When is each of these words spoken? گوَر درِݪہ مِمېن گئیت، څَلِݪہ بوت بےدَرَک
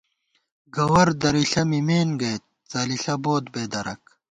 گوَر 0.75 1.09
درِݪہ 1.21 1.63
مِمېن 1.69 2.09
گئیت، 2.19 2.43
څَلِݪہ 2.69 3.15
بوت 3.23 3.45
بےدَرَک 3.53 4.03